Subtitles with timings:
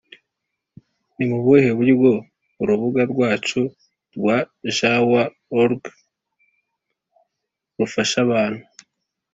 [1.15, 2.11] Ni mu buhe buryo
[2.61, 3.61] urubuga rwacu
[4.15, 4.37] rwa
[4.75, 5.11] jw
[5.61, 5.81] org
[7.77, 8.63] rufasha abantu